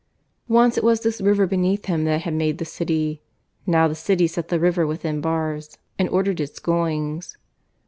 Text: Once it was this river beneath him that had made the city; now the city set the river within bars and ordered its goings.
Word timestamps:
Once 0.47 0.79
it 0.79 0.83
was 0.83 1.01
this 1.01 1.21
river 1.21 1.45
beneath 1.45 1.85
him 1.85 2.05
that 2.05 2.21
had 2.21 2.33
made 2.33 2.57
the 2.57 2.65
city; 2.65 3.21
now 3.67 3.87
the 3.87 3.93
city 3.93 4.25
set 4.25 4.47
the 4.47 4.59
river 4.59 4.87
within 4.87 5.21
bars 5.21 5.77
and 5.99 6.09
ordered 6.09 6.39
its 6.39 6.57
goings. 6.57 7.37